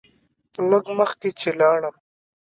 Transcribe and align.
لږ 0.69 0.85
مخکې 0.99 1.29
چې 1.39 1.49
لاړم. 1.59 1.95